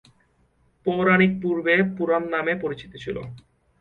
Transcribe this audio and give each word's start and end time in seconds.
পৌরাণিক 0.85 1.31
পূর্বে 1.41 1.75
পুরাণ 1.95 2.23
নামে 2.33 2.53
পরিচিত 2.63 2.91
ছিল। 3.03 3.17